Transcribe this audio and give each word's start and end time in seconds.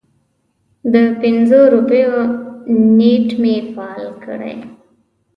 د 0.93 0.95
پنځو 1.21 1.61
روپیو 1.73 2.15
نیټ 2.97 3.27
مې 3.41 3.55
فعال 3.73 4.07
کړی 4.23 4.55